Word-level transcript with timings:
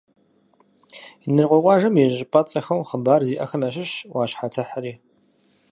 Инарыкъуей 1.27 1.61
къуажэм 1.63 1.95
и 2.01 2.03
щӏыпӏэцӏэхэу 2.17 2.87
хъыбар 2.87 3.21
зиӏэхэм 3.27 3.61
ящыщщ 3.67 3.93
«ӏуащхьэтыхьри». 4.11 4.93